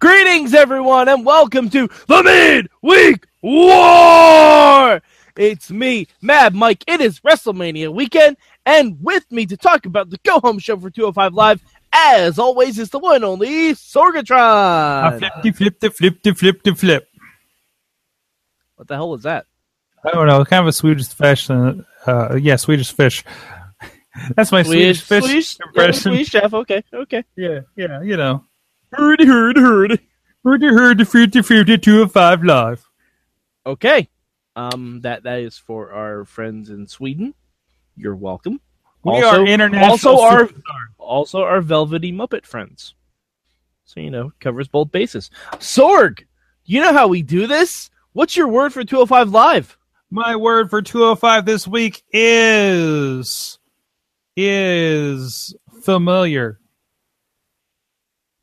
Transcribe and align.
Greetings, 0.00 0.54
everyone, 0.54 1.10
and 1.10 1.26
welcome 1.26 1.68
to 1.68 1.86
the 2.08 2.22
Midweek 2.82 3.26
War. 3.42 5.02
It's 5.36 5.70
me, 5.70 6.06
Mad 6.22 6.54
Mike. 6.54 6.82
It 6.86 7.02
is 7.02 7.20
WrestleMania 7.20 7.92
weekend, 7.92 8.38
and 8.64 8.96
with 9.02 9.30
me 9.30 9.44
to 9.44 9.58
talk 9.58 9.84
about 9.84 10.08
the 10.08 10.16
Go 10.24 10.40
Home 10.40 10.58
Show 10.58 10.78
for 10.80 10.88
205 10.88 11.34
Live, 11.34 11.62
as 11.92 12.38
always, 12.38 12.78
is 12.78 12.88
the 12.88 12.98
one 12.98 13.22
only 13.24 13.74
Sorgatron. 13.74 15.18
Flip, 15.18 15.54
flip, 15.54 15.94
flip, 15.94 16.38
flip, 16.38 16.38
flip, 16.38 16.78
flip. 16.78 17.08
What 18.76 18.88
the 18.88 18.94
hell 18.94 19.10
was 19.10 19.24
that? 19.24 19.44
I 20.02 20.12
don't 20.12 20.26
know. 20.26 20.42
Kind 20.46 20.62
of 20.62 20.68
a 20.68 20.72
Swedish 20.72 21.08
fish. 21.08 21.50
Uh, 21.50 21.74
uh, 22.06 22.36
yeah, 22.36 22.56
Swedish 22.56 22.90
fish. 22.90 23.22
That's 24.34 24.50
my 24.50 24.62
Swedish, 24.62 25.02
fish 25.02 25.24
Swedish, 25.24 25.58
yeah, 25.60 25.66
impression. 25.66 26.02
Swedish 26.02 26.28
chef. 26.28 26.54
Okay, 26.54 26.84
okay. 26.90 27.22
Yeah, 27.36 27.60
yeah, 27.76 28.00
you 28.00 28.16
know. 28.16 28.46
Heard, 28.92 29.20
heard, 29.20 29.56
heard. 29.56 30.00
Heard, 30.44 30.62
heard, 30.62 31.08
fifty, 31.08 31.42
fifty, 31.42 31.78
two 31.78 32.02
of 32.02 32.12
five 32.12 32.42
live. 32.42 32.88
Okay. 33.66 34.08
Um, 34.56 35.00
that 35.02 35.22
that 35.24 35.40
is 35.40 35.58
for 35.58 35.92
our 35.92 36.24
friends 36.24 36.70
in 36.70 36.86
Sweden. 36.86 37.34
You're 37.96 38.16
welcome. 38.16 38.60
We 39.04 39.22
are 39.22 39.44
international 39.46 40.18
Also, 40.18 40.20
our 40.20 40.50
also 40.98 41.42
our 41.42 41.60
velvety 41.60 42.12
Muppet 42.12 42.44
friends. 42.44 42.94
So 43.84 44.00
you 44.00 44.10
know, 44.10 44.32
covers 44.40 44.68
both 44.68 44.92
bases. 44.92 45.30
Sorg, 45.54 46.24
you 46.64 46.80
know 46.80 46.92
how 46.92 47.08
we 47.08 47.22
do 47.22 47.46
this? 47.46 47.90
What's 48.12 48.36
your 48.36 48.48
word 48.48 48.72
for 48.72 48.84
205 48.84 49.30
Live? 49.30 49.78
My 50.10 50.36
word 50.36 50.70
for 50.70 50.82
205 50.82 51.44
this 51.44 51.66
week 51.66 52.02
is 52.12 53.58
is 54.36 55.54
familiar. 55.82 56.59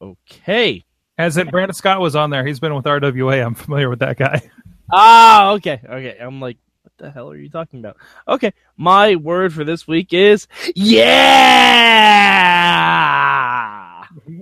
Okay. 0.01 0.83
As 1.17 1.37
in 1.37 1.47
Brandon 1.47 1.73
Scott 1.73 1.99
was 1.99 2.15
on 2.15 2.29
there. 2.29 2.45
He's 2.45 2.59
been 2.59 2.75
with 2.75 2.85
RWA. 2.85 3.43
I'm 3.43 3.55
familiar 3.55 3.89
with 3.89 3.99
that 3.99 4.17
guy. 4.17 4.41
Ah, 4.89 5.51
okay, 5.51 5.81
okay. 5.83 6.15
I'm 6.17 6.39
like, 6.39 6.55
what 6.81 6.93
the 6.97 7.11
hell 7.11 7.29
are 7.29 7.35
you 7.35 7.49
talking 7.49 7.81
about? 7.81 7.97
Okay, 8.25 8.53
my 8.77 9.17
word 9.17 9.53
for 9.53 9.65
this 9.65 9.85
week 9.85 10.13
is 10.13 10.47
yeah. 10.75 11.17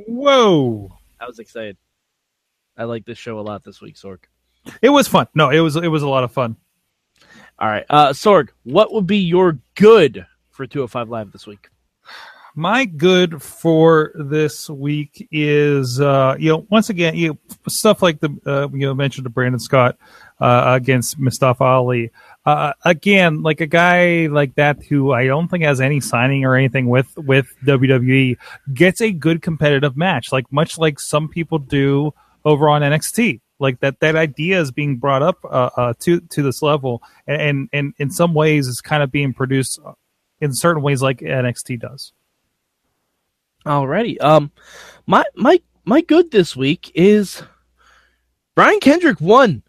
Whoa. 0.05 0.95
I 1.19 1.25
was 1.25 1.39
excited. 1.39 1.77
I 2.77 2.83
like 2.83 3.05
this 3.05 3.17
show 3.17 3.39
a 3.39 3.41
lot 3.41 3.63
this 3.63 3.81
week, 3.81 3.95
Sorg. 3.95 4.19
It 4.83 4.89
was 4.89 5.07
fun. 5.07 5.25
No, 5.33 5.49
it 5.49 5.61
was 5.61 5.75
it 5.77 5.87
was 5.87 6.03
a 6.03 6.07
lot 6.07 6.23
of 6.23 6.31
fun. 6.31 6.57
All 7.57 7.67
right, 7.67 7.85
uh, 7.89 8.09
Sorg, 8.09 8.49
what 8.65 8.93
would 8.93 9.07
be 9.07 9.17
your 9.17 9.57
good 9.73 10.27
for 10.51 10.67
205 10.67 11.09
Live 11.09 11.31
this 11.31 11.47
week? 11.47 11.69
My 12.57 12.85
good 12.85 13.43
for 13.43 14.11
this 14.15 14.69
week 14.69 15.27
is, 15.29 15.99
uh, 15.99 16.37
you 16.39 16.49
know, 16.51 16.65
once 16.69 16.89
again, 16.89 17.13
you 17.15 17.37
stuff 17.67 18.01
like 18.01 18.21
the 18.21 18.29
uh, 18.45 18.69
you 18.71 18.85
know 18.85 18.93
mentioned 18.93 19.25
to 19.25 19.29
Brandon 19.29 19.59
Scott 19.59 19.97
uh, 20.39 20.63
against 20.67 21.19
Mustafa 21.19 21.65
Ali. 21.65 22.11
Uh, 22.45 22.71
again, 22.85 23.41
like 23.41 23.59
a 23.59 23.67
guy 23.67 24.27
like 24.27 24.55
that 24.55 24.81
who 24.85 25.11
I 25.11 25.25
don't 25.25 25.49
think 25.49 25.65
has 25.65 25.81
any 25.81 25.99
signing 25.99 26.45
or 26.45 26.55
anything 26.55 26.87
with 26.87 27.11
with 27.17 27.53
WWE 27.65 28.37
gets 28.73 29.01
a 29.01 29.11
good 29.11 29.41
competitive 29.41 29.97
match, 29.97 30.31
like 30.31 30.49
much 30.49 30.77
like 30.77 30.97
some 31.01 31.27
people 31.27 31.59
do 31.59 32.13
over 32.45 32.69
on 32.69 32.83
NXT. 32.83 33.41
Like 33.59 33.81
that, 33.81 33.99
that 33.99 34.15
idea 34.15 34.61
is 34.61 34.71
being 34.71 34.95
brought 34.95 35.23
up 35.23 35.43
uh, 35.43 35.71
uh, 35.75 35.93
to 35.99 36.21
to 36.21 36.41
this 36.41 36.61
level, 36.61 37.03
and, 37.27 37.41
and 37.41 37.69
and 37.73 37.93
in 37.97 38.11
some 38.11 38.33
ways, 38.33 38.69
it's 38.69 38.79
kind 38.79 39.03
of 39.03 39.11
being 39.11 39.33
produced 39.33 39.77
in 40.39 40.53
certain 40.53 40.81
ways, 40.81 41.01
like 41.01 41.19
NXT 41.19 41.81
does. 41.81 42.13
Alrighty. 43.65 44.21
Um, 44.21 44.51
my 45.07 45.23
my 45.35 45.61
my 45.85 46.01
good 46.01 46.31
this 46.31 46.55
week 46.55 46.91
is 46.95 47.41
Brian 48.55 48.79
Kendrick 48.79 49.19
won. 49.19 49.63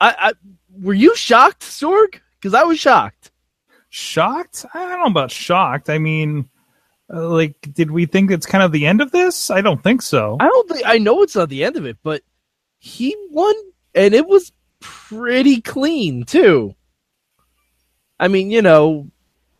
I, 0.00 0.14
I 0.18 0.32
were 0.80 0.94
you 0.94 1.16
shocked, 1.16 1.62
Sorg? 1.62 2.20
Because 2.40 2.54
I 2.54 2.62
was 2.62 2.78
shocked. 2.78 3.32
shocked 3.90 4.64
i 4.74 4.78
don't 4.80 4.98
know 5.00 5.06
about 5.06 5.30
shocked 5.30 5.88
i 5.88 5.96
mean 5.98 6.46
uh, 7.12 7.26
like 7.26 7.56
did 7.72 7.90
we 7.90 8.04
think 8.04 8.30
it's 8.30 8.44
kind 8.44 8.62
of 8.62 8.70
the 8.70 8.86
end 8.86 9.00
of 9.00 9.10
this 9.12 9.50
i 9.50 9.62
don't 9.62 9.82
think 9.82 10.02
so 10.02 10.36
I 10.38 10.46
don't 10.46 10.68
think 10.68 10.82
I 10.86 10.98
know 10.98 11.22
it's 11.22 11.34
not 11.34 11.48
the 11.48 11.64
end 11.64 11.76
of 11.76 11.86
it, 11.86 11.96
but 12.02 12.22
he 12.78 13.16
won, 13.30 13.54
and 13.94 14.14
it 14.14 14.26
was 14.28 14.52
pretty 14.78 15.60
clean 15.62 16.24
too. 16.24 16.74
I 18.20 18.28
mean, 18.28 18.50
you 18.50 18.62
know, 18.62 19.10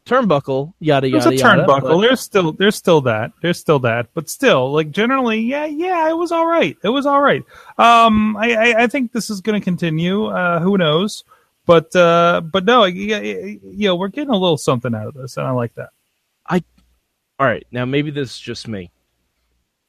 turnbuckle, 0.09 0.73
yada 0.81 1.09
there's 1.11 1.25
yada. 1.25 1.35
It's 1.35 1.43
a 1.43 1.47
yada, 1.47 1.63
turnbuckle 1.63 1.83
but- 1.83 2.01
there's 2.01 2.21
still 2.21 2.53
there's 2.53 2.77
still 2.77 3.01
that 3.03 3.33
there's 3.43 3.59
still 3.59 3.79
that 3.81 4.09
but 4.15 4.29
still 4.29 4.73
like 4.73 4.91
generally 4.91 5.41
yeah 5.41 5.67
yeah 5.67 6.09
it 6.09 6.17
was 6.17 6.33
all 6.33 6.47
right 6.47 6.77
it 6.83 6.89
was 6.89 7.07
all 7.07 7.21
right 7.21 7.43
um 7.79 8.37
i 8.37 8.55
i, 8.55 8.83
I 8.85 8.87
think 8.87 9.13
this 9.13 9.31
is 9.31 9.41
going 9.41 9.61
to 9.61 9.65
continue 9.65 10.27
uh 10.27 10.59
who 10.61 10.79
knows 10.79 11.25
but 11.67 11.95
uh 11.95 12.41
but 12.41 12.65
no 12.65 12.85
yeah, 12.87 13.21
yeah 13.21 13.57
yeah, 13.63 13.93
we're 13.93 14.09
getting 14.09 14.31
a 14.31 14.37
little 14.37 14.57
something 14.57 14.95
out 14.95 15.07
of 15.09 15.15
this 15.15 15.37
and 15.37 15.47
i 15.47 15.51
like 15.51 15.75
that 15.75 15.91
I 16.47 16.63
All 17.39 17.47
right, 17.47 17.67
now 17.71 17.85
maybe 17.85 18.11
this 18.11 18.31
is 18.33 18.41
just 18.41 18.67
me. 18.67 18.91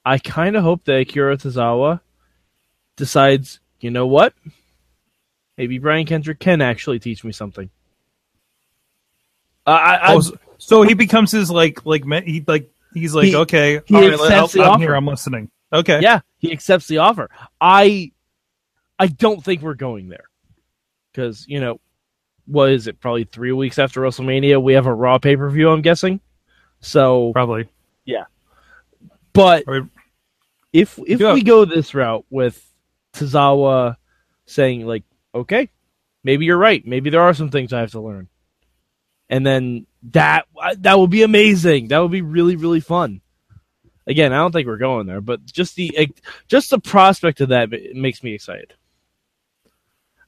I 0.06 0.18
kind 0.18 0.56
of 0.58 0.63
hope 0.63 0.84
that 0.85 1.00
Akira 1.02 1.38
Tozawa 1.38 2.02
decides, 2.97 3.59
you 3.79 3.91
know 3.91 4.08
what? 4.08 4.34
Maybe 5.58 5.78
Brian 5.79 6.06
Kendrick 6.06 6.40
can 6.40 6.62
actually 6.62 7.00
teach 7.00 7.24
me 7.24 7.31
something. 7.31 7.69
Uh, 9.69 9.74
I, 9.74 9.96
I, 9.96 10.13
oh, 10.16 10.19
so, 10.22 10.38
so 10.57 10.81
he 10.84 10.94
becomes 10.94 11.31
his 11.31 11.50
like 11.52 11.85
like 11.85 12.06
me- 12.06 12.24
he 12.25 12.44
like 12.47 12.69
he's 12.94 13.13
like 13.13 13.25
He- 13.28 13.35
okay 13.35 13.81
he 13.85 13.96
all 13.96 14.02
right, 14.02 14.13
accepts 14.13 14.31
I'll- 14.34 14.47
the 14.47 14.62
I'm 14.63 14.72
offer. 14.72 14.81
here 14.81 14.94
i'm 14.96 15.06
listening 15.06 15.52
okay 15.72 16.00
yeah, 16.02 16.22
he 16.40 16.52
accepts 16.52 16.88
the 16.88 16.97
offer. 17.00 17.30
I, 17.62 18.12
I 18.97 19.08
don't 19.08 19.44
think 19.44 19.62
we're 19.62 19.75
going 19.75 20.09
there 20.09 20.25
because 21.12 21.46
you 21.47 21.59
know, 21.59 21.79
what 22.47 22.72
is 22.72 22.88
it? 22.88 23.00
Probably 23.00 23.25
three 23.25 23.52
weeks 23.52 23.78
after 23.78 24.02
WrestleMania, 24.02 24.59
we 24.62 24.74
have 24.74 24.88
a 24.88 24.94
Raw 24.94 25.19
pay 25.19 25.35
per 25.35 25.47
view. 25.50 25.69
I'm 25.69 25.81
guessing. 25.84 26.19
So, 26.81 27.31
probably 27.34 27.68
yeah, 28.06 28.24
but 29.34 29.66
I 29.68 29.72
mean, 29.72 29.90
if 30.74 30.97
if 31.06 31.19
Yeah. 31.19 31.34
we 31.34 31.44
go 31.44 31.66
this 31.66 31.94
route 31.94 32.25
with 32.31 32.66
Tozawa 33.13 33.97
saying 34.46 34.88
like, 34.88 35.03
okay, 35.35 35.69
maybe 36.24 36.46
you're 36.46 36.58
right. 36.58 36.85
Maybe 36.88 37.09
there 37.12 37.22
are 37.22 37.34
some 37.35 37.50
things 37.52 37.74
I 37.74 37.81
have 37.81 37.91
to 37.91 38.02
learn, 38.02 38.28
and 39.29 39.45
then 39.45 39.85
that 40.12 40.45
that 40.79 41.00
would 41.00 41.09
be 41.09 41.23
amazing. 41.23 41.90
That 41.90 42.00
would 42.00 42.12
be 42.12 42.22
really 42.22 42.56
really 42.56 42.79
fun. 42.79 43.22
Again, 44.07 44.34
I 44.34 44.38
don't 44.38 44.51
think 44.51 44.66
we're 44.67 44.78
going 44.78 45.06
there, 45.06 45.22
but 45.22 45.45
just 45.45 45.75
the 45.75 46.12
just 46.47 46.72
the 46.72 46.79
prospect 46.79 47.41
of 47.41 47.50
that 47.50 47.69
makes 47.94 48.23
me 48.23 48.34
excited. 48.34 48.73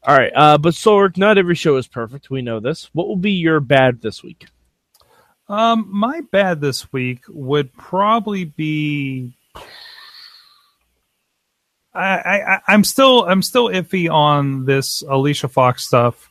All 0.03 0.17
right, 0.17 0.31
uh, 0.35 0.57
but 0.57 0.73
Sorg, 0.73 1.17
not 1.17 1.38
every 1.38 1.56
show 1.56 1.78
is 1.78 1.88
perfect. 1.88 2.29
We 2.31 2.41
know 2.41 2.59
this. 2.59 2.89
What 2.94 3.07
will 3.07 3.16
be 3.17 3.34
your 3.34 3.59
bad 3.59 4.01
this 4.01 4.23
week? 4.23 4.47
Um, 5.47 5.88
my 5.91 6.22
bad 6.31 6.59
this 6.62 6.91
week 6.94 7.23
would 7.29 7.72
probably 7.73 8.45
be. 8.45 9.38
I 11.94 12.01
I- 12.41 12.62
I'm 12.68 12.83
still 12.83 13.25
I'm 13.25 13.41
still 13.44 13.68
iffy 13.68 14.09
on 14.09 14.66
this 14.66 15.03
Alicia 15.07 15.50
Fox 15.50 15.85
stuff. 15.85 16.31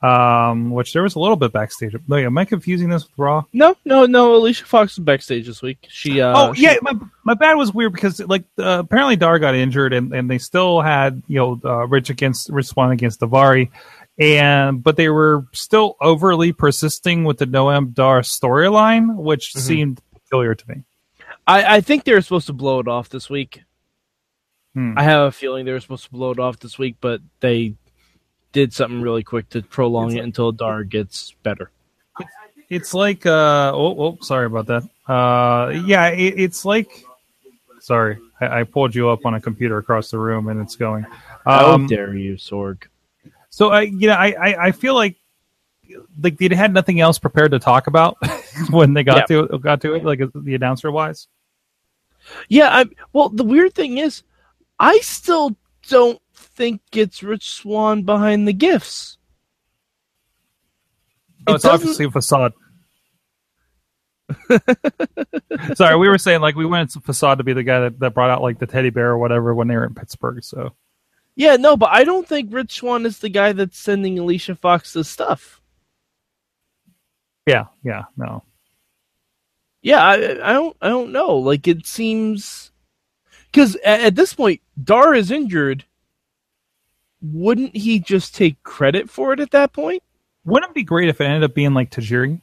Um, 0.00 0.70
which 0.70 0.92
there 0.92 1.02
was 1.02 1.16
a 1.16 1.18
little 1.18 1.34
bit 1.34 1.50
backstage. 1.52 1.92
Wait, 2.06 2.24
am 2.24 2.38
I 2.38 2.44
confusing 2.44 2.88
this 2.88 3.02
with 3.02 3.18
Raw? 3.18 3.42
No, 3.52 3.74
no, 3.84 4.06
no. 4.06 4.36
Alicia 4.36 4.64
Fox 4.64 4.96
was 4.96 5.04
backstage 5.04 5.46
this 5.48 5.60
week. 5.60 5.86
She. 5.88 6.20
Uh, 6.20 6.32
oh 6.36 6.52
she- 6.52 6.62
yeah, 6.62 6.76
my 6.82 6.92
my 7.24 7.34
bad 7.34 7.54
was 7.54 7.74
weird 7.74 7.92
because 7.94 8.20
like 8.20 8.44
uh, 8.60 8.78
apparently 8.84 9.16
Dar 9.16 9.40
got 9.40 9.56
injured 9.56 9.92
and, 9.92 10.12
and 10.14 10.30
they 10.30 10.38
still 10.38 10.80
had 10.80 11.20
you 11.26 11.38
know 11.38 11.60
uh, 11.64 11.86
Rich 11.88 12.10
against 12.10 12.48
Rich 12.48 12.66
Swann 12.66 12.92
against 12.92 13.18
Daivari, 13.20 13.70
and 14.20 14.84
but 14.84 14.94
they 14.94 15.08
were 15.08 15.46
still 15.52 15.96
overly 16.00 16.52
persisting 16.52 17.24
with 17.24 17.38
the 17.38 17.46
Noam 17.46 17.92
Dar 17.92 18.20
storyline, 18.20 19.16
which 19.16 19.52
Mhm. 19.54 19.58
seemed 19.58 20.00
peculiar 20.14 20.54
to 20.54 20.68
me. 20.68 20.84
I, 21.44 21.76
I 21.76 21.80
think 21.80 22.04
they 22.04 22.12
were 22.12 22.20
supposed 22.22 22.46
to 22.46 22.52
blow 22.52 22.78
it 22.78 22.86
off 22.86 23.08
this 23.08 23.28
week. 23.28 23.62
Hmm. 24.74 24.94
I 24.96 25.02
have 25.02 25.22
a 25.26 25.32
feeling 25.32 25.64
they 25.64 25.72
were 25.72 25.80
supposed 25.80 26.04
to 26.04 26.10
blow 26.10 26.30
it 26.30 26.38
off 26.38 26.60
this 26.60 26.78
week, 26.78 26.96
but 27.00 27.20
they 27.40 27.74
did 28.52 28.72
something 28.72 29.02
really 29.02 29.22
quick 29.22 29.48
to 29.50 29.62
prolong 29.62 30.16
it 30.16 30.24
until 30.24 30.52
Dar 30.52 30.84
gets 30.84 31.32
better. 31.42 31.70
It's 32.68 32.92
like 32.94 33.24
uh 33.26 33.72
oh, 33.74 34.02
oh 34.02 34.18
sorry 34.20 34.46
about 34.46 34.66
that. 34.66 34.82
Uh 35.10 35.70
yeah, 35.86 36.08
it, 36.08 36.34
it's 36.38 36.64
like 36.64 37.04
sorry, 37.80 38.18
I, 38.40 38.60
I 38.60 38.64
pulled 38.64 38.94
you 38.94 39.08
up 39.08 39.24
on 39.24 39.34
a 39.34 39.40
computer 39.40 39.78
across 39.78 40.10
the 40.10 40.18
room 40.18 40.48
and 40.48 40.60
it's 40.60 40.76
going. 40.76 41.06
How 41.44 41.72
Um, 41.74 41.86
dare 41.86 42.14
you, 42.14 42.34
Sorg? 42.34 42.84
so 43.50 43.70
I 43.70 43.82
you 43.82 44.06
know 44.08 44.14
I, 44.14 44.32
I 44.38 44.66
I 44.66 44.72
feel 44.72 44.94
like 44.94 45.16
like 46.22 46.36
they 46.36 46.54
had 46.54 46.72
nothing 46.74 47.00
else 47.00 47.18
prepared 47.18 47.52
to 47.52 47.58
talk 47.58 47.86
about 47.86 48.18
when 48.70 48.92
they 48.92 49.02
got 49.02 49.26
to 49.28 49.46
got 49.58 49.80
to 49.82 49.94
it 49.94 50.04
like 50.04 50.20
the 50.34 50.54
announcer 50.54 50.90
wise. 50.90 51.26
Yeah, 52.48 52.68
I 52.70 52.84
well 53.14 53.30
the 53.30 53.44
weird 53.44 53.72
thing 53.74 53.96
is 53.98 54.22
I 54.78 54.98
still 54.98 55.56
don't 55.88 56.20
think 56.58 56.82
it's 56.92 57.22
Rich 57.22 57.48
Swann 57.50 58.02
behind 58.02 58.46
the 58.48 58.52
gifts. 58.52 59.16
Oh, 61.46 61.52
It 61.52 61.54
it's 61.54 61.64
doesn't- 61.64 61.80
obviously 61.80 62.04
a 62.06 62.10
facade. 62.10 62.52
Sorry, 65.74 65.96
we 65.96 66.08
were 66.08 66.18
saying 66.18 66.40
like 66.42 66.54
we 66.54 66.66
wanted 66.66 67.02
Facade 67.02 67.38
to 67.38 67.44
be 67.44 67.54
the 67.54 67.62
guy 67.62 67.80
that, 67.80 67.98
that 68.00 68.12
brought 68.14 68.28
out 68.30 68.42
like 68.42 68.58
the 68.58 68.66
teddy 68.66 68.90
bear 68.90 69.08
or 69.10 69.18
whatever 69.18 69.54
when 69.54 69.68
they 69.68 69.76
were 69.76 69.86
in 69.86 69.94
Pittsburgh. 69.94 70.44
So 70.44 70.74
Yeah, 71.34 71.56
no, 71.56 71.76
but 71.76 71.90
I 71.92 72.04
don't 72.04 72.28
think 72.28 72.52
Rich 72.52 72.72
Swann 72.72 73.06
is 73.06 73.20
the 73.20 73.30
guy 73.30 73.52
that's 73.52 73.78
sending 73.78 74.18
Alicia 74.18 74.54
Fox 74.56 74.92
the 74.92 75.04
stuff. 75.04 75.62
yeah, 77.46 77.66
yeah, 77.82 78.04
no. 78.16 78.42
Yeah, 79.80 80.02
I, 80.04 80.14
I 80.50 80.52
don't, 80.52 80.76
I 80.82 80.88
don't 80.88 81.12
know. 81.12 81.36
Like 81.36 81.66
it 81.68 81.86
seems, 81.86 82.72
because 83.50 83.76
at, 83.76 84.00
at 84.00 84.14
this 84.16 84.34
point, 84.34 84.60
Dar 84.82 85.14
is 85.14 85.30
injured. 85.30 85.84
Wouldn't 87.20 87.76
he 87.76 87.98
just 87.98 88.34
take 88.34 88.62
credit 88.62 89.10
for 89.10 89.32
it 89.32 89.40
at 89.40 89.50
that 89.50 89.72
point? 89.72 90.02
Wouldn't 90.44 90.70
it 90.70 90.74
be 90.74 90.84
great 90.84 91.08
if 91.08 91.20
it 91.20 91.24
ended 91.24 91.44
up 91.44 91.54
being 91.54 91.74
like 91.74 91.90
Tajiri? 91.90 92.40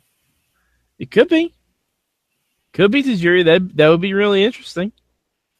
It 0.99 1.11
could 1.11 1.29
be. 1.29 1.53
Could 2.73 2.91
be 2.91 3.03
Tajiri. 3.03 3.45
That 3.45 3.75
that 3.77 3.89
would 3.89 4.01
be 4.01 4.13
really 4.13 4.43
interesting. 4.43 4.91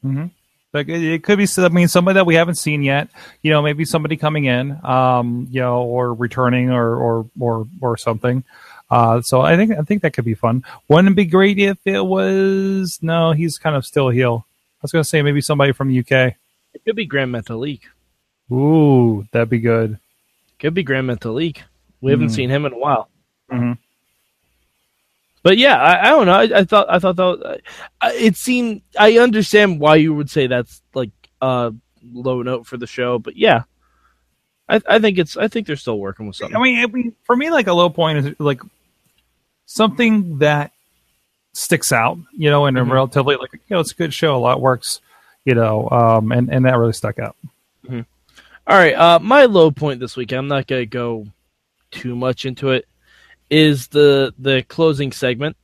Mm-hmm. 0.03 0.27
Like 0.73 0.89
it, 0.89 1.01
it 1.01 1.23
could 1.23 1.37
be. 1.37 1.47
I 1.57 1.69
mean, 1.69 1.87
somebody 1.87 2.15
that 2.15 2.25
we 2.25 2.35
haven't 2.35 2.55
seen 2.55 2.83
yet. 2.83 3.07
You 3.41 3.51
know, 3.51 3.61
maybe 3.61 3.85
somebody 3.85 4.17
coming 4.17 4.45
in. 4.45 4.77
Um, 4.85 5.47
you 5.49 5.61
know, 5.61 5.83
or 5.83 6.13
returning, 6.13 6.71
or 6.71 6.95
or 6.95 7.29
or 7.39 7.67
or 7.81 7.97
something. 7.97 8.43
Uh, 8.89 9.21
so 9.21 9.41
I 9.41 9.55
think 9.55 9.71
I 9.71 9.81
think 9.83 10.01
that 10.01 10.13
could 10.13 10.25
be 10.25 10.33
fun. 10.33 10.63
Wouldn't 10.89 11.13
it 11.13 11.15
be 11.15 11.25
great 11.25 11.57
if 11.57 11.77
it 11.85 12.01
was? 12.01 12.99
No, 13.01 13.31
he's 13.31 13.57
kind 13.57 13.75
of 13.75 13.85
still 13.85 14.09
a 14.09 14.13
heel. 14.13 14.45
I 14.47 14.79
was 14.81 14.91
gonna 14.91 15.03
say 15.03 15.21
maybe 15.21 15.41
somebody 15.41 15.71
from 15.71 15.87
the 15.87 15.99
UK. 15.99 16.35
It 16.73 16.83
could 16.83 16.95
be 16.97 17.05
Grand 17.05 17.33
Metalik. 17.33 17.81
Ooh, 18.51 19.25
that'd 19.31 19.49
be 19.49 19.59
good. 19.59 19.99
Could 20.59 20.73
be 20.73 20.83
Grand 20.83 21.09
Metalik. 21.09 21.59
We 22.01 22.11
haven't 22.11 22.27
Mm. 22.27 22.35
seen 22.35 22.49
him 22.49 22.65
in 22.65 22.73
a 22.73 22.77
while. 22.77 23.09
Mhm. 23.51 23.77
But 25.43 25.57
yeah, 25.57 25.75
I, 25.77 26.07
I 26.07 26.09
don't 26.09 26.25
know. 26.25 26.33
I, 26.33 26.59
I 26.59 26.63
thought 26.63 26.87
I 26.89 26.99
thought 26.99 27.17
that 27.17 27.61
uh, 28.01 28.09
it 28.13 28.35
seemed. 28.35 28.81
I 28.99 29.17
understand 29.19 29.79
why 29.79 29.95
you 29.97 30.13
would 30.13 30.29
say 30.29 30.47
that's 30.47 30.81
like 30.93 31.11
a 31.41 31.71
low 32.11 32.41
note 32.41 32.65
for 32.65 32.77
the 32.77 32.87
show, 32.87 33.19
but 33.19 33.35
yeah, 33.37 33.63
I, 34.67 34.81
I 34.87 34.99
think 34.99 35.17
it's. 35.19 35.37
I 35.37 35.47
think 35.47 35.67
they're 35.67 35.75
still 35.75 35.99
working 35.99 36.25
with 36.27 36.35
something. 36.35 36.55
I 36.55 36.59
mean, 36.61 36.79
I 36.83 36.87
mean, 36.87 37.15
for 37.25 37.35
me, 37.35 37.51
like 37.51 37.67
a 37.67 37.73
low 37.73 37.89
point 37.91 38.17
is 38.25 38.35
like 38.39 38.61
something 39.67 40.39
that 40.39 40.71
sticks 41.53 41.91
out, 41.91 42.17
you 42.33 42.49
know, 42.49 42.65
and 42.65 42.77
a 42.77 42.81
Mhm. 42.81 42.91
relatively 42.91 43.35
like 43.35 43.53
you 43.53 43.59
know, 43.69 43.79
it's 43.79 43.91
a 43.91 43.95
good 43.95 44.13
show, 44.13 44.35
a 44.35 44.37
lot 44.37 44.61
works, 44.61 44.99
you 45.45 45.53
know, 45.55 45.87
um, 45.91 46.31
and 46.31 46.51
and 46.51 46.65
that 46.65 46.77
really 46.77 46.93
stuck 46.93 47.19
out. 47.19 47.35
All 48.67 48.75
right, 48.75 48.95
uh, 48.95 49.19
my 49.19 49.45
low 49.45 49.69
point 49.69 49.99
this 49.99 50.17
week. 50.17 50.31
I'm 50.31 50.47
not 50.47 50.65
gonna 50.65 50.87
go 50.87 51.27
too 51.91 52.15
much 52.15 52.45
into 52.45 52.71
it. 52.71 52.87
Is 53.47 53.87
the 53.89 54.33
the 54.39 54.63
closing 54.63 55.11
segment? 55.11 55.55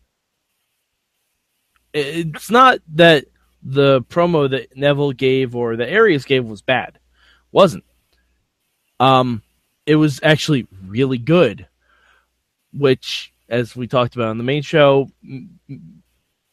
It's 1.93 2.51
not 2.51 2.79
that 2.93 3.25
the 3.63 4.01
promo 4.03 4.49
that 4.51 4.77
Neville 4.77 5.13
gave 5.13 5.55
or 5.55 5.75
the 5.75 5.89
Aries 5.89 6.25
gave 6.25 6.45
was 6.45 6.61
bad. 6.61 6.99
Wasn't. 7.51 7.83
Um, 8.99 9.41
it 9.87 9.95
was 9.95 10.19
actually 10.21 10.67
really 10.85 11.17
good, 11.17 11.67
which, 12.71 13.33
as 13.49 13.75
we 13.75 13.87
talked 13.87 14.15
about 14.15 14.29
on 14.29 14.37
the 14.37 14.43
main 14.43 14.61
show, 14.61 15.09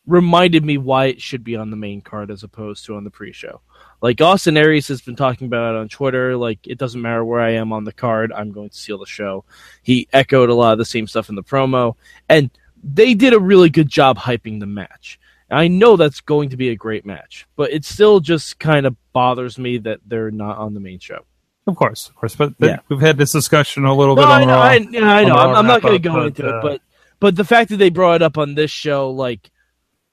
reminded 0.09 0.65
me 0.65 0.79
why 0.79 1.07
it 1.07 1.21
should 1.21 1.45
be 1.45 1.55
on 1.55 1.71
the 1.71 1.77
main 1.77 2.01
card 2.01 2.31
as 2.31 2.43
opposed 2.43 2.85
to 2.87 2.97
on 2.97 3.05
the 3.05 3.11
pre-show 3.11 3.61
like 4.01 4.21
Austin 4.21 4.57
Aries 4.57 4.89
has 4.89 5.01
been 5.01 5.17
talking 5.17 5.47
about 5.47 5.75
it 5.75 5.79
on 5.79 5.89
Twitter. 5.89 6.37
Like 6.37 6.61
it 6.67 6.79
doesn't 6.79 7.01
matter 7.03 7.25
where 7.25 7.41
I 7.41 7.53
am 7.53 7.73
on 7.73 7.85
the 7.85 7.93
card, 7.93 8.33
I'm 8.33 8.53
going 8.53 8.71
to 8.71 8.77
steal 8.77 8.99
the 8.99 9.07
show. 9.07 9.45
He 9.83 10.09
echoed 10.13 10.51
a 10.51 10.55
lot 10.55 10.73
of 10.73 10.79
the 10.79 10.85
same 10.85 11.07
stuff 11.07 11.29
in 11.29 11.35
the 11.35 11.43
promo, 11.43 11.95
and 12.29 12.51
they 12.83 13.15
did 13.15 13.33
a 13.33 13.41
really 13.41 13.71
good 13.71 13.89
job 13.89 14.19
hyping 14.19 14.61
the 14.61 14.67
match. 14.67 15.19
I 15.51 15.69
know 15.69 15.97
that's 15.97 16.21
going 16.21 16.51
to 16.51 16.57
be 16.59 16.69
a 16.69 16.77
great 16.77 17.07
match, 17.07 17.47
but 17.57 17.73
it 17.73 17.85
still 17.85 18.21
just 18.21 18.59
kind 18.59 18.87
of 18.87 18.97
bothers 19.13 19.59
me 19.59 19.79
that 19.79 20.01
they're 20.07 20.31
not 20.31 20.59
on 20.59 20.75
the 20.75 20.81
main 20.81 20.99
show. 20.99 21.25
Of 21.67 21.77
course, 21.77 22.09
of 22.09 22.15
course, 22.17 22.37
but 22.37 22.55
Yeah. 22.59 22.79
we've 22.89 23.01
had 23.01 23.17
this 23.17 23.33
discussion 23.33 23.85
a 23.85 23.95
little 23.95 24.15
No, 24.15 24.23
bit 24.23 24.29
I 24.29 24.43
on 24.43 24.47
know, 24.47 24.55
Raw. 24.55 24.63
I, 24.63 24.75
yeah, 24.75 25.11
I 25.11 25.25
know. 25.25 25.37
I'm, 25.37 25.57
I'm 25.57 25.67
not 25.67 25.83
going 25.83 25.95
to 25.95 25.99
go 25.99 26.15
but, 26.15 26.27
into 26.27 26.47
uh, 26.47 26.59
it, 26.59 26.63
but 26.63 26.81
but 27.21 27.35
the 27.37 27.45
fact 27.45 27.71
that 27.71 27.79
they 27.79 27.91
brought 27.91 28.17
it 28.17 28.23
up 28.23 28.39
on 28.39 28.55
this 28.55 28.71
show, 28.71 29.11
like, 29.11 29.51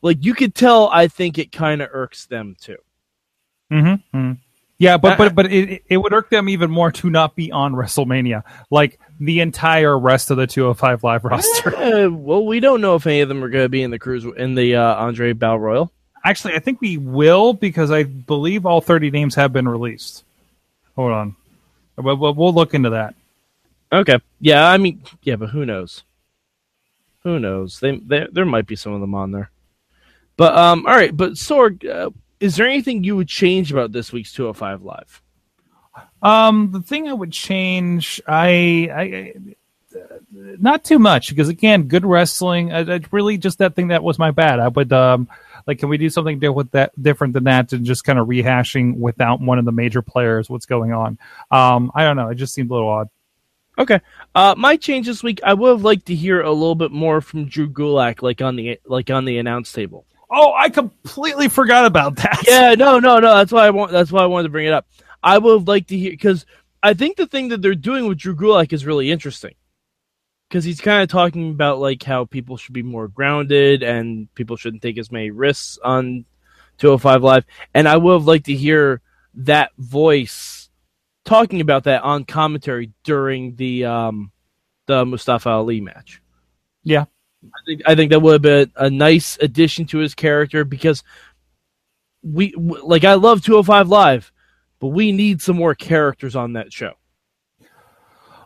like 0.06 0.24
you 0.24 0.36
could 0.36 0.54
tell, 0.54 0.88
I 0.90 1.08
think 1.08 1.40
it 1.40 1.52
kind 1.52 1.82
of 1.82 1.90
irks 1.92 2.28
them 2.28 2.56
too. 2.62 2.78
Mm-hmm. 3.72 4.18
mhm. 4.18 4.38
Yeah, 4.78 4.98
but 4.98 5.18
but 5.18 5.34
but 5.34 5.52
it 5.52 5.84
it 5.90 5.98
would 5.98 6.14
irk 6.14 6.30
them 6.30 6.48
even 6.48 6.70
more 6.70 6.92
to 6.92 7.10
not 7.10 7.36
be 7.36 7.52
on 7.52 7.74
WrestleMania, 7.74 8.44
like 8.70 9.00
the 9.20 9.40
entire 9.40 9.98
rest 9.98 10.30
of 10.32 10.38
the 10.38 10.46
205 10.46 11.04
Live 11.04 11.24
roster. 11.24 11.76
Uh, 11.76 12.10
well, 12.10 12.46
we 12.46 12.60
don't 12.60 12.82
know 12.82 12.96
if 12.96 13.08
any 13.08 13.22
of 13.22 13.30
them 13.30 13.44
are 13.44 13.50
going 13.50 13.66
to 13.66 13.70
be 13.70 13.82
in 13.82 13.90
the 13.90 13.98
cruise 13.98 14.26
in 14.38 14.54
the 14.54 14.76
uh, 14.76 14.96
Andre 14.96 15.34
Battle 15.34 15.60
Royal. 15.60 15.92
Actually, 16.24 16.56
I 16.56 16.60
think 16.60 16.82
we 16.82 16.98
will 16.98 17.54
because 17.54 17.90
I 17.90 18.04
believe 18.04 18.66
all 18.66 18.82
30 18.82 19.12
names 19.12 19.34
have 19.36 19.54
been 19.54 19.68
released. 19.68 20.24
Hold 20.98 21.14
on, 21.14 21.36
we'll, 21.98 22.18
we'll 22.18 22.34
we'll 22.34 22.54
look 22.54 22.74
into 22.74 22.92
that. 22.92 23.16
Okay. 23.92 24.20
Yeah, 24.40 24.70
I 24.70 24.78
mean, 24.78 25.02
yeah, 25.24 25.38
but 25.38 25.50
who 25.50 25.66
knows? 25.66 26.04
Who 27.24 27.40
knows? 27.40 27.80
They, 27.80 27.98
they 27.98 28.28
there 28.32 28.46
might 28.46 28.68
be 28.68 28.76
some 28.76 28.94
of 28.94 29.02
them 29.02 29.16
on 29.16 29.32
there. 29.32 29.50
But 30.38 30.58
um, 30.58 30.86
all 30.86 30.96
right. 30.96 31.16
But 31.16 31.34
Sorg, 31.34 31.88
uh, 31.88 32.10
is 32.40 32.56
there 32.56 32.68
anything 32.68 33.04
you 33.04 33.16
would 33.16 33.28
change 33.28 33.72
about 33.72 33.92
this 33.92 34.12
week's 34.12 34.34
205 34.34 34.84
Live? 34.84 35.22
Um, 36.22 36.72
the 36.72 36.82
thing 36.82 37.08
I 37.08 37.14
would 37.14 37.32
change, 37.32 38.22
I, 38.28 38.90
I, 38.94 39.02
I 39.02 39.34
not 40.60 40.84
too 40.84 41.00
much 41.00 41.30
because 41.30 41.50
again, 41.50 41.84
good 41.84 42.06
wrestling. 42.06 42.74
I, 42.74 42.96
I 42.96 43.00
really 43.12 43.38
just 43.38 43.60
that 43.60 43.76
thing 43.76 43.90
that 43.90 44.04
was 44.04 44.20
my 44.20 44.32
bad. 44.32 44.60
I 44.60 44.68
would 44.68 44.92
um, 44.92 45.30
like, 45.68 45.80
can 45.80 45.90
we 45.90 45.98
do 45.98 46.10
something 46.10 46.40
di- 46.40 46.50
with 46.50 46.72
that 46.72 46.92
different 47.02 47.34
than 47.34 47.46
that 47.46 47.74
and 47.74 47.86
just 47.86 48.04
kind 48.04 48.20
of 48.20 48.28
rehashing 48.28 48.98
without 48.98 49.42
one 49.42 49.60
of 49.60 49.66
the 49.66 49.72
major 49.72 50.02
players 50.02 50.50
what's 50.50 50.66
going 50.66 50.94
on? 50.94 51.18
Um, 51.52 51.92
I 51.96 52.04
don't 52.04 52.16
know. 52.16 52.30
It 52.30 52.36
just 52.36 52.54
seemed 52.54 52.70
a 52.70 52.74
little 52.74 52.90
odd. 52.90 53.10
Okay. 53.78 54.00
Uh, 54.34 54.56
my 54.58 54.78
change 54.78 55.08
this 55.08 55.24
week, 55.24 55.42
I 55.44 55.54
would 55.54 55.70
have 55.70 55.84
liked 55.84 56.06
to 56.08 56.16
hear 56.16 56.42
a 56.42 56.52
little 56.52 56.76
bit 56.76 56.92
more 56.92 57.20
from 57.20 57.46
Drew 57.46 57.70
Gulak, 57.70 58.22
like 58.22 58.42
on 58.42 58.56
the 58.56 58.80
like 58.86 59.10
on 59.10 59.26
the 59.26 59.38
announce 59.38 59.72
table. 59.72 60.06
Oh, 60.30 60.54
I 60.54 60.70
completely 60.70 61.48
forgot 61.50 61.86
about 61.86 62.18
that. 62.18 62.44
Yeah, 62.48 62.76
no, 62.76 63.00
no, 63.00 63.20
no. 63.20 63.36
That's 63.36 63.52
why 63.52 63.66
I 63.66 63.70
want. 63.70 63.92
That's 63.92 64.12
why 64.12 64.24
I 64.24 64.28
wanted 64.28 64.44
to 64.44 64.52
bring 64.52 64.68
it 64.68 64.74
up. 64.74 64.88
I 65.24 65.38
would 65.38 65.60
have 65.60 65.68
liked 65.68 65.90
to 65.90 65.98
hear 65.98 66.12
because 66.12 66.46
I 66.84 66.94
think 66.94 67.18
the 67.18 67.28
thing 67.28 67.50
that 67.50 67.62
they're 67.62 67.76
doing 67.76 68.08
with 68.08 68.20
Drew 68.20 68.36
Gulak 68.36 68.74
is 68.74 68.86
really 68.86 69.12
interesting. 69.12 69.56
Because 70.50 70.64
he's 70.64 70.80
kind 70.80 71.02
of 71.02 71.10
talking 71.10 71.50
about 71.50 71.80
like 71.80 72.04
how 72.04 72.26
people 72.26 72.56
should 72.58 72.74
be 72.74 72.84
more 72.84 73.08
grounded 73.08 73.82
and 73.82 74.34
people 74.36 74.58
shouldn't 74.58 74.84
take 74.84 74.98
as 75.00 75.12
many 75.12 75.32
risks 75.32 75.80
on 75.84 76.26
205 76.78 77.24
Live, 77.24 77.46
and 77.74 77.88
I 77.88 77.98
would 77.98 78.14
have 78.14 78.28
liked 78.28 78.46
to 78.46 78.56
hear 78.56 79.02
that 79.36 79.72
voice 79.78 80.70
talking 81.26 81.62
about 81.62 81.86
that 81.86 82.04
on 82.04 82.24
commentary 82.24 82.92
during 83.04 83.56
the 83.56 83.86
um 83.86 84.32
the 84.86 85.06
Mustafa 85.06 85.50
Ali 85.50 85.82
match. 85.82 86.22
Yeah. 86.84 87.06
I 87.54 87.60
think 87.66 87.82
I 87.86 87.96
think 87.96 88.12
that 88.12 88.22
would 88.22 88.34
have 88.34 88.42
been 88.42 88.72
a 88.76 88.90
nice 88.90 89.38
addition 89.42 89.86
to 89.88 89.98
his 90.00 90.14
character 90.16 90.64
because 90.66 91.04
we 92.24 92.54
like 92.56 93.04
I 93.04 93.14
love 93.16 93.44
205 93.44 93.88
Live, 93.90 94.32
but 94.80 94.88
we 94.88 95.12
need 95.12 95.42
some 95.42 95.56
more 95.58 95.76
characters 95.76 96.36
on 96.36 96.54
that 96.54 96.72
show. 96.74 96.94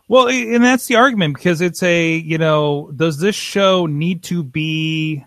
Well, 0.08 0.28
and 0.28 0.64
that's 0.64 0.86
the 0.86 0.96
argument 0.96 1.36
because 1.36 1.60
it's 1.60 1.82
a 1.82 2.16
you 2.16 2.38
know, 2.38 2.90
does 2.96 3.18
this 3.18 3.36
show 3.36 3.86
need 3.86 4.22
to 4.24 4.42
be? 4.42 5.24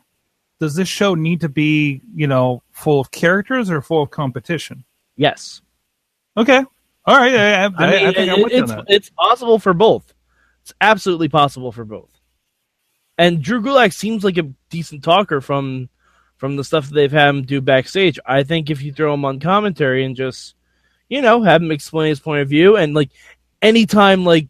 Does 0.60 0.75
this 0.75 0.88
show 0.89 1.15
need 1.15 1.42
to 1.42 1.50
be 1.50 2.01
you 2.13 2.27
know 2.27 2.63
full 2.72 3.00
of 3.00 3.12
characters 3.12 3.70
or 3.70 3.82
full 3.82 4.03
of 4.03 4.12
competition? 4.12 4.84
Yes, 5.15 5.62
Okay, 6.36 6.63
all 7.06 7.15
right. 7.18 7.36
I, 7.36 7.63
I, 7.63 7.65
I 7.65 7.70
mean 7.70 7.80
I 7.82 8.13
think 8.13 8.18
it- 8.18 8.30
I'm 8.30 8.42
with 8.44 8.51
it's 8.53 8.72
that. 8.72 8.86
it's 8.88 9.10
possible 9.12 9.60
for 9.60 9.74
both. 9.74 10.13
It's 10.63 10.74
absolutely 10.82 11.30
possible 11.30 11.72
for 11.72 11.86
both. 11.86 12.10
And 13.17 13.41
Drew 13.41 13.62
Gulak 13.62 13.93
seems 13.93 14.24
like 14.24 14.38
a 14.38 14.51
decent 14.70 15.03
talker 15.03 15.41
from 15.41 15.89
from 16.38 16.55
the 16.55 16.63
stuff 16.63 16.88
that 16.88 16.96
they've 16.96 17.12
had 17.12 17.29
him 17.29 17.43
do 17.43 17.62
backstage. 17.62 18.20
I 18.25 18.43
think 18.43 18.70
if 18.70 18.82
you 18.82 18.91
throw 18.91 19.13
him 19.13 19.24
on 19.25 19.39
commentary 19.39 20.03
and 20.03 20.15
just 20.15 20.55
you 21.10 21.22
know 21.22 21.43
have 21.43 21.62
him 21.62 21.72
explain 21.72 22.10
his 22.10 22.20
point 22.20 22.41
of 22.41 22.50
view 22.50 22.75
and 22.75 22.93
like 22.93 23.10
anytime 23.62 24.25
like 24.25 24.48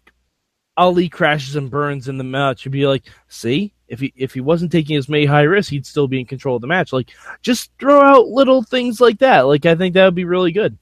Ali 0.76 1.08
crashes 1.08 1.56
and 1.56 1.70
burns 1.70 2.08
in 2.08 2.18
the 2.18 2.24
match, 2.24 2.66
you'd 2.66 2.72
be 2.72 2.88
like, 2.88 3.04
see, 3.28 3.74
if 3.88 4.00
he 4.00 4.12
if 4.16 4.34
he 4.34 4.42
wasn't 4.42 4.72
taking 4.72 4.96
as 4.96 5.08
many 5.08 5.26
high 5.26 5.44
risks, 5.44 5.70
he'd 5.70 5.86
still 5.86 6.08
be 6.08 6.20
in 6.20 6.26
control 6.26 6.56
of 6.56 6.62
the 6.62 6.68
match. 6.68 6.92
Like, 6.92 7.12
just 7.42 7.72
throw 7.80 8.02
out 8.02 8.28
little 8.28 8.64
things 8.64 9.00
like 9.00 9.20
that. 9.20 9.42
Like, 9.42 9.66
I 9.66 9.76
think 9.76 9.94
that 9.94 10.06
would 10.06 10.16
be 10.16 10.26
really 10.26 10.52
good. 10.52 10.78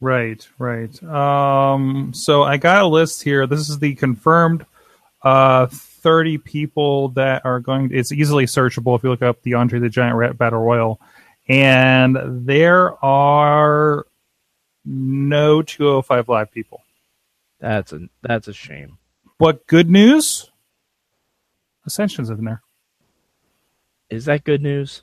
Right, 0.00 0.46
right. 0.58 1.02
Um, 1.04 2.12
so 2.12 2.42
I 2.42 2.56
got 2.58 2.82
a 2.82 2.88
list 2.88 3.22
here. 3.22 3.46
This 3.46 3.70
is 3.70 3.78
the 3.78 3.94
confirmed 3.94 4.66
uh, 5.26 5.66
30 5.66 6.38
people 6.38 7.08
that 7.08 7.44
are 7.44 7.58
going. 7.58 7.90
It's 7.92 8.12
easily 8.12 8.44
searchable 8.44 8.96
if 8.96 9.02
you 9.02 9.10
look 9.10 9.22
up 9.22 9.42
the 9.42 9.54
Andre 9.54 9.80
the 9.80 9.88
Giant 9.88 10.14
Rat 10.14 10.38
Battle 10.38 10.60
Royal, 10.60 11.00
and 11.48 12.46
there 12.46 13.04
are 13.04 14.06
no 14.84 15.62
205 15.62 16.28
live 16.28 16.52
people. 16.52 16.80
That's 17.58 17.92
a 17.92 18.02
that's 18.22 18.46
a 18.46 18.52
shame. 18.52 18.98
But 19.36 19.66
good 19.66 19.90
news, 19.90 20.48
Ascension's 21.86 22.30
in 22.30 22.44
there. 22.44 22.62
Is 24.08 24.26
that 24.26 24.44
good 24.44 24.62
news? 24.62 25.02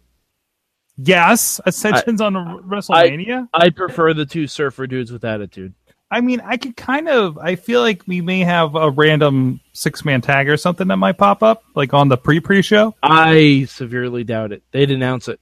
Yes, 0.96 1.60
Ascension's 1.66 2.22
on 2.22 2.34
WrestleMania. 2.64 3.50
I 3.54 3.72
prefer 3.72 4.14
the 4.14 4.26
two 4.26 4.48
surfer 4.48 4.88
dudes 4.88 5.12
with 5.12 5.26
attitude. 5.26 5.74
I 6.14 6.22
mean, 6.22 6.42
I 6.42 6.58
could 6.58 6.78
kind 6.78 7.10
of. 7.10 7.40
I 7.40 7.56
feel 7.56 7.82
like 7.82 8.04
we 8.06 8.22
may 8.22 8.42
have 8.42 8.76
a 8.76 8.92
random 8.92 9.60
six 9.74 10.06
man 10.06 10.22
tag 10.22 10.48
or 10.48 10.58
something 10.58 10.88
that 10.90 10.98
might 10.98 11.18
pop 11.18 11.42
up, 11.42 11.64
like 11.74 11.92
on 11.96 12.08
the 12.08 12.18
pre 12.18 12.40
pre 12.40 12.62
show. 12.62 12.94
I 13.02 13.66
severely 13.68 14.24
doubt 14.24 14.52
it. 14.52 14.62
They'd 14.72 14.92
announce 14.92 15.28
it. 15.28 15.40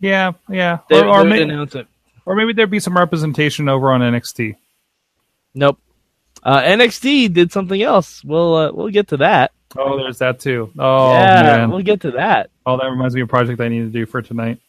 Yeah, 0.00 0.32
yeah. 0.48 0.78
They, 0.88 1.00
or, 1.00 1.06
or, 1.06 1.18
they 1.18 1.28
would 1.28 1.28
may- 1.28 1.42
announce 1.42 1.74
it. 1.74 1.86
or 2.24 2.34
maybe 2.34 2.54
there'd 2.54 2.70
be 2.70 2.80
some 2.80 2.96
representation 2.96 3.68
over 3.68 3.92
on 3.92 4.00
NXT. 4.00 4.56
Nope. 5.54 5.78
Uh, 6.42 6.62
NXT 6.62 7.34
did 7.34 7.52
something 7.52 7.82
else. 7.82 8.24
We'll 8.24 8.54
uh, 8.54 8.72
we'll 8.72 8.88
get 8.88 9.08
to 9.08 9.18
that. 9.18 9.52
Oh, 9.76 9.98
there's 9.98 10.18
that 10.18 10.40
too. 10.40 10.72
Oh 10.78 11.12
yeah, 11.12 11.42
man. 11.42 11.70
we'll 11.70 11.82
get 11.82 12.00
to 12.02 12.12
that. 12.12 12.48
Oh, 12.64 12.78
that 12.78 12.86
reminds 12.86 13.14
me 13.14 13.20
of 13.20 13.28
a 13.28 13.30
project 13.30 13.60
I 13.60 13.68
need 13.68 13.80
to 13.80 13.90
do 13.90 14.06
for 14.06 14.22
tonight. 14.22 14.60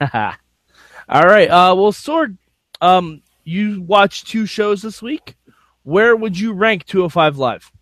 All 0.00 1.26
right. 1.26 1.48
Uh, 1.50 1.74
well, 1.76 1.92
Sorg, 1.92 2.38
um, 2.80 3.20
you 3.44 3.82
watched 3.82 4.28
two 4.28 4.46
shows 4.46 4.82
this 4.82 5.02
week. 5.02 5.36
Where 5.82 6.14
would 6.14 6.38
you 6.38 6.52
rank 6.52 6.86
205 6.86 7.38
Live? 7.38 7.72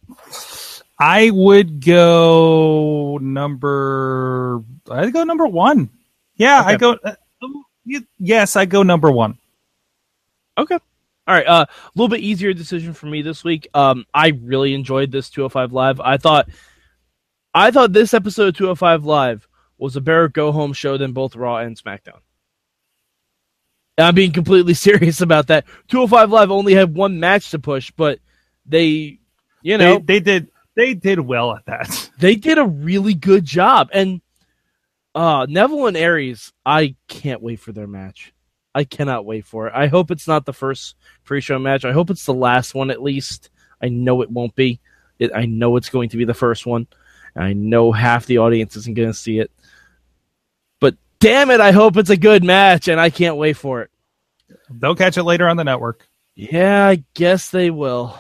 I 0.99 1.31
would 1.31 1.85
go 1.85 3.19
number. 3.21 4.63
I'd 4.91 5.13
go 5.13 5.25
number 5.25 5.47
one. 5.47 5.91
Yeah, 6.37 6.63
I 6.65 6.77
go. 6.77 6.97
Uh, 7.03 7.15
um, 7.43 7.65
yes, 8.19 8.57
I 8.57 8.67
go 8.67 8.83
number 8.83 9.11
one. 9.11 9.39
Okay. 10.59 10.79
All 11.27 11.35
right. 11.35 11.47
Uh, 11.47 11.67
a 11.69 11.91
little 11.95 12.09
bit 12.09 12.21
easier 12.21 12.53
decision 12.53 12.93
for 12.93 13.07
me 13.07 13.23
this 13.23 13.45
week. 13.45 13.69
Um, 13.73 14.05
I 14.13 14.29
really 14.43 14.75
enjoyed 14.75 15.11
this 15.11 15.31
205 15.31 15.73
Live. 15.73 16.01
I 16.01 16.17
thought, 16.17 16.49
I 17.55 17.71
thought 17.71 17.93
this 17.93 18.15
episode 18.15 18.49
of 18.49 18.57
205 18.57 19.05
Live 19.05 19.49
was 19.79 19.97
a 19.97 20.01
better 20.01 20.29
go 20.29 20.53
home 20.53 20.73
show 20.73 20.97
than 20.99 21.13
both 21.13 21.37
Raw 21.37 21.59
and 21.59 21.77
SmackDown. 21.77 22.21
I'm 24.01 24.15
being 24.15 24.33
completely 24.33 24.75
serious 24.75 25.21
about 25.21 25.49
that. 25.49 25.67
205 25.89 26.31
Live 26.31 26.51
only 26.51 26.75
had 26.75 26.95
one 26.95 27.21
match 27.21 27.51
to 27.51 27.59
push, 27.59 27.91
but 27.91 28.21
they, 28.67 29.21
you 29.63 29.79
know, 29.79 29.99
they, 29.99 30.19
they 30.19 30.21
did. 30.21 30.49
They 30.77 30.95
did 30.95 31.21
well 31.21 31.53
at 31.55 31.67
that. 31.67 32.11
they 32.19 32.37
did 32.37 32.59
a 32.59 32.65
really 32.65 33.15
good 33.15 33.45
job. 33.45 33.91
And 33.93 34.21
uh 35.15 35.47
Neville 35.49 35.89
and 35.89 35.97
Aries, 35.97 36.53
I 36.65 36.95
can't 37.09 37.43
wait 37.43 37.61
for 37.61 37.73
their 37.73 37.89
match. 37.89 38.33
I 38.75 38.85
cannot 38.85 39.25
wait 39.25 39.45
for 39.45 39.67
it. 39.67 39.73
I 39.75 39.89
hope 39.89 40.11
it's 40.11 40.29
not 40.29 40.47
the 40.47 40.53
first 40.53 40.95
pre-show 41.25 41.59
match. 41.59 41.85
I 41.85 41.93
hope 41.93 42.11
it's 42.11 42.25
the 42.25 42.35
last 42.35 42.75
one 42.75 42.91
at 42.91 43.03
least. 43.03 43.51
I 43.83 43.89
know 43.89 44.23
it 44.23 44.31
won't 44.31 44.55
be. 44.55 44.81
It, 45.19 45.33
I 45.35 45.47
know 45.47 45.77
it's 45.77 45.89
going 45.89 46.11
to 46.11 46.17
be 46.17 46.25
the 46.25 46.35
first 46.35 46.67
one. 46.67 46.87
I 47.35 47.53
know 47.53 47.93
half 47.93 48.27
the 48.27 48.39
audience 48.39 48.77
isn't 48.77 48.97
going 48.97 49.09
to 49.09 49.15
see 49.15 49.39
it. 49.39 49.51
But 50.81 50.97
damn 51.19 51.51
it, 51.51 51.61
I 51.61 51.73
hope 51.73 51.97
it's 51.97 52.11
a 52.11 52.17
good 52.17 52.45
match 52.45 52.89
and 52.89 53.01
I 53.01 53.11
can't 53.11 53.37
wait 53.37 53.57
for 53.57 53.83
it. 53.83 53.90
They'll 54.71 54.95
catch 54.95 55.17
it 55.17 55.25
later 55.25 55.49
on 55.49 55.57
the 55.57 55.65
network. 55.65 56.09
Yeah, 56.35 56.87
I 56.89 57.05
guess 57.15 57.51
they 57.51 57.71
will. 57.71 58.17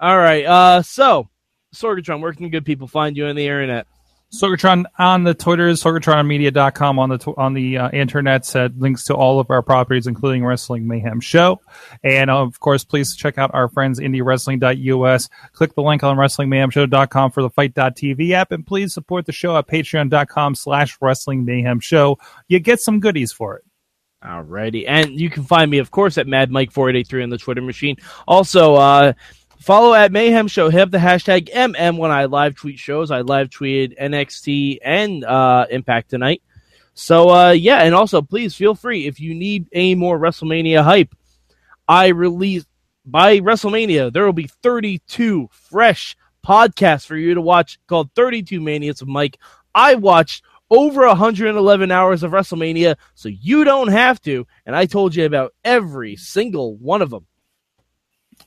All 0.00 0.18
right. 0.18 0.44
Uh 0.44 0.82
so 0.82 1.28
Sorgatron, 1.74 2.20
where 2.20 2.32
can 2.32 2.50
good 2.50 2.64
people 2.64 2.88
find 2.88 3.16
you 3.16 3.26
on 3.26 3.36
the 3.36 3.46
internet? 3.46 3.86
Sorgatron 4.32 4.84
on 4.96 5.24
the 5.24 5.34
Twitters, 5.34 5.82
sorgatronmedia.com 5.82 6.98
on 7.00 7.08
the 7.08 7.18
tw- 7.18 7.36
on 7.36 7.52
the 7.52 7.78
uh, 7.78 7.90
internet 7.90 8.46
said 8.46 8.80
links 8.80 9.02
to 9.04 9.14
all 9.14 9.40
of 9.40 9.50
our 9.50 9.60
properties, 9.60 10.06
including 10.06 10.44
Wrestling 10.44 10.86
Mayhem 10.86 11.20
Show. 11.20 11.60
And 12.04 12.30
uh, 12.30 12.40
of 12.40 12.60
course, 12.60 12.84
please 12.84 13.16
check 13.16 13.38
out 13.38 13.50
our 13.54 13.68
friends 13.68 13.98
IndieWrestling.us. 13.98 15.28
Click 15.52 15.74
the 15.74 15.82
link 15.82 16.04
on 16.04 16.16
WrestlingMayhemShow.com 16.16 17.32
for 17.32 17.42
the 17.42 17.50
FITE.tv 17.50 18.30
app, 18.30 18.52
and 18.52 18.64
please 18.64 18.94
support 18.94 19.26
the 19.26 19.32
show 19.32 19.56
at 19.56 19.66
Patreon.com 19.66 20.54
slash 20.54 20.96
Wrestling 21.00 21.44
Mayhem 21.44 21.80
Show. 21.80 22.16
You 22.46 22.60
get 22.60 22.80
some 22.80 23.00
goodies 23.00 23.32
for 23.32 23.56
it. 23.56 23.64
Alrighty. 24.24 24.84
And 24.86 25.18
you 25.18 25.30
can 25.30 25.44
find 25.44 25.70
me, 25.70 25.78
of 25.78 25.90
course, 25.90 26.18
at 26.18 26.26
Mad 26.26 26.50
Mike 26.50 26.72
483 26.72 27.22
on 27.22 27.30
the 27.30 27.38
Twitter 27.38 27.62
machine. 27.62 27.96
Also, 28.28 28.74
uh, 28.74 29.14
follow 29.58 29.94
at 29.94 30.12
Mayhem 30.12 30.46
Show. 30.46 30.68
Have 30.68 30.90
the 30.90 30.98
hashtag 30.98 31.50
MM 31.52 31.96
when 31.96 32.10
I 32.10 32.26
live 32.26 32.54
tweet 32.54 32.78
shows. 32.78 33.10
I 33.10 33.22
live 33.22 33.48
tweeted 33.48 33.98
NXT 33.98 34.78
and 34.82 35.24
uh, 35.24 35.66
Impact 35.70 36.10
tonight. 36.10 36.42
So, 36.92 37.30
uh, 37.30 37.50
yeah, 37.52 37.78
and 37.78 37.94
also 37.94 38.20
please 38.20 38.54
feel 38.54 38.74
free 38.74 39.06
if 39.06 39.20
you 39.20 39.34
need 39.34 39.68
any 39.72 39.94
more 39.94 40.18
WrestleMania 40.18 40.84
hype. 40.84 41.14
I 41.88 42.08
release 42.08 42.66
by 43.06 43.40
WrestleMania, 43.40 44.12
there 44.12 44.24
will 44.24 44.32
be 44.32 44.50
32 44.62 45.48
fresh 45.50 46.16
podcasts 46.46 47.06
for 47.06 47.16
you 47.16 47.34
to 47.34 47.40
watch 47.40 47.78
called 47.86 48.10
32 48.14 48.60
Manias 48.60 49.00
of 49.00 49.08
Mike. 49.08 49.38
I 49.74 49.94
watched 49.94 50.44
over 50.70 51.06
111 51.06 51.90
hours 51.90 52.22
of 52.22 52.30
WrestleMania, 52.32 52.96
so 53.14 53.28
you 53.28 53.64
don't 53.64 53.88
have 53.88 54.20
to. 54.22 54.46
And 54.64 54.76
I 54.76 54.86
told 54.86 55.14
you 55.14 55.24
about 55.26 55.52
every 55.64 56.16
single 56.16 56.76
one 56.76 57.02
of 57.02 57.10
them. 57.10 57.26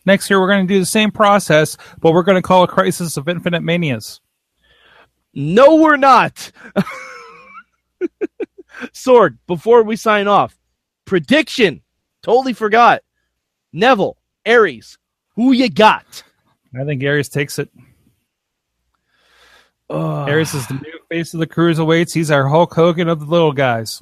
Next 0.06 0.30
year, 0.30 0.40
we're 0.40 0.48
going 0.48 0.68
to 0.68 0.74
do 0.74 0.80
the 0.80 0.86
same 0.86 1.12
process, 1.12 1.78
but 2.00 2.14
we're 2.14 2.24
going 2.24 2.36
to 2.36 2.42
call 2.42 2.64
it 2.64 2.70
Crisis 2.70 3.18
of 3.18 3.28
Infinite 3.30 3.62
Manias. 3.62 4.22
No, 5.34 5.76
we're 5.76 5.98
not. 5.98 6.52
Sorg, 8.94 9.38
before 9.48 9.84
we 9.84 9.96
sign 9.96 10.28
off, 10.28 10.58
prediction. 11.06 11.82
Totally 12.22 12.54
forgot. 12.54 13.04
Neville, 13.72 14.18
Aries, 14.46 14.98
who 15.36 15.52
you 15.52 15.70
got? 15.70 16.24
I 16.80 16.84
think 16.86 17.04
Aries 17.04 17.30
takes 17.30 17.60
it. 17.60 17.70
Ugh. 19.94 20.30
Aries 20.30 20.54
is 20.54 20.68
the 20.68 20.74
new 20.74 21.00
face 21.10 21.34
of 21.34 21.40
the 21.40 21.48
cruiserweights. 21.48 22.14
He's 22.14 22.32
our 22.32 22.48
Hulk 22.48 22.74
Hogan 22.74 23.08
of 23.08 23.20
the 23.20 23.26
little 23.26 23.52
guys. 23.52 24.02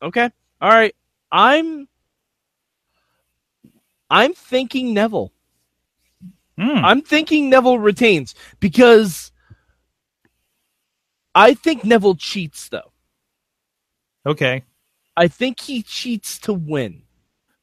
Okay. 0.00 0.30
All 0.60 0.70
right. 0.70 0.94
I'm 1.32 1.88
I'm 4.08 4.32
thinking 4.34 4.94
Neville. 4.94 5.32
Hmm. 6.56 6.84
I'm 6.84 7.02
thinking 7.02 7.50
Neville 7.50 7.80
retains 7.80 8.34
because 8.60 9.32
I 11.34 11.54
think 11.54 11.84
Neville 11.84 12.14
cheats 12.14 12.68
though. 12.68 12.92
Okay. 14.24 14.62
I 15.16 15.28
think 15.28 15.60
he 15.60 15.82
cheats 15.82 16.38
to 16.40 16.52
win. 16.52 17.02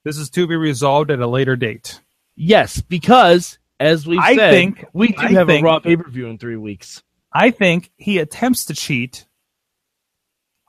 This 0.04 0.18
is 0.18 0.30
to 0.32 0.48
be 0.48 0.56
resolved 0.56 1.12
at 1.12 1.20
a 1.20 1.28
later 1.28 1.56
date. 1.56 2.02
Yes, 2.36 2.82
because 2.82 3.60
as 3.82 4.06
we 4.08 4.18
I 4.18 4.36
said, 4.36 4.52
think- 4.52 4.86
we 4.94 5.10
do 5.10 5.16
I 5.18 5.32
have 5.32 5.48
think- 5.48 5.64
a 5.64 5.66
Raw 5.66 5.80
pay 5.80 5.98
per 5.98 6.10
view 6.10 6.28
in 6.28 6.38
three 6.38 6.56
weeks. 6.58 7.02
I 7.34 7.52
think 7.52 7.92
he 7.98 8.18
attempts 8.20 8.66
to 8.66 8.74
cheat. 8.74 9.26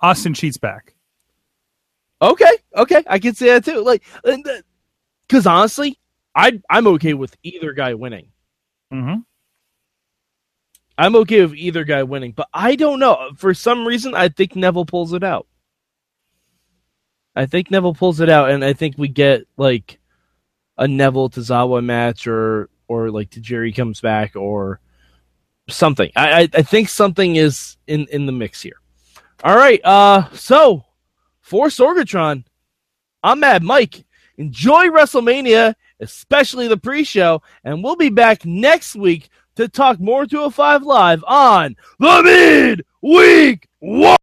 Austin 0.01 0.35
cheats 0.35 0.59
back. 0.59 0.95
Okay, 2.21 2.51
okay, 2.77 3.03
I 3.07 3.19
can 3.19 3.35
see 3.35 3.47
that 3.47 3.65
too. 3.65 3.83
Like, 3.83 4.03
because 5.29 5.47
honestly, 5.47 5.99
I 6.35 6.61
I'm 6.71 6.87
okay 6.89 7.15
with 7.15 7.37
either 7.43 7.73
guy 7.73 7.95
winning. 7.95 8.29
Mm-hmm. 8.93 9.21
I'm 10.99 11.17
okay 11.17 11.41
with 11.43 11.55
either 11.55 11.85
guy 11.85 12.03
winning, 12.05 12.33
but 12.33 12.49
I 12.53 12.77
don't 12.77 12.99
know. 13.01 13.31
For 13.37 13.55
some 13.55 13.87
reason, 13.87 14.15
I 14.15 14.29
think 14.29 14.55
Neville 14.55 14.85
pulls 14.87 15.13
it 15.13 15.25
out. 15.25 15.47
I 17.35 17.47
think 17.47 17.71
Neville 17.71 17.95
pulls 17.95 18.21
it 18.21 18.29
out, 18.29 18.51
and 18.51 18.65
I 18.65 18.73
think 18.75 18.97
we 18.99 19.09
get 19.09 19.47
like 19.57 19.99
a 20.77 20.87
Neville 20.87 21.31
Tozawa 21.31 21.83
match, 21.83 22.27
or 22.27 22.69
or 22.93 23.11
like 23.11 23.31
Jerry 23.31 23.73
comes 23.73 24.01
back, 24.01 24.37
or 24.37 24.81
something. 25.69 26.11
I, 26.15 26.43
I 26.43 26.49
I 26.55 26.63
think 26.63 26.89
something 26.89 27.37
is 27.37 27.77
in 27.87 28.07
in 28.11 28.27
the 28.27 28.33
mix 28.33 28.61
here. 28.61 28.81
All 29.43 29.57
right, 29.57 29.81
uh, 29.85 30.29
so 30.33 30.85
for 31.41 31.67
Sorgatron, 31.69 32.45
I'm 33.23 33.41
Mad 33.41 33.63
Mike. 33.63 34.05
Enjoy 34.37 34.87
WrestleMania, 34.87 35.75
especially 36.01 36.69
the 36.69 36.77
pre-show, 36.77 37.43
and 37.65 37.83
we'll 37.83 37.97
be 37.97 38.09
back 38.09 38.45
next 38.45 38.95
week 38.95 39.29
to 39.57 39.69
talk 39.69 40.01
more 40.01 40.27
to 40.27 40.43
a 40.43 40.51
five 40.51 40.83
live 40.83 41.25
on 41.27 41.77
the 41.99 42.23
mid 42.23 42.85
week 43.03 43.69
one. 43.81 44.17